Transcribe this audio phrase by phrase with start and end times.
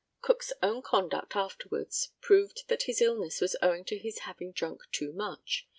[0.23, 5.11] ]Cook's own conduct afterwards proved that his illness was owing to his having drunk too
[5.13, 5.67] much.